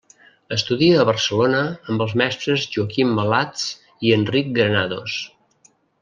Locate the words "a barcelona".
1.01-1.59